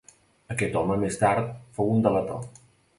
Aquest 0.55 0.79
home, 0.81 0.97
més 1.05 1.21
tard, 1.27 1.55
fou 1.79 1.95
un 1.99 2.05
delator. 2.09 2.55